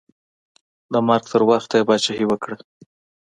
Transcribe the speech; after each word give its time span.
د 0.91 0.93
مرګ 1.07 1.23
تر 1.31 1.41
وخته 1.49 1.75
یې 1.79 1.85
پاچاهي 1.87 2.25
وکړه. 2.27 2.55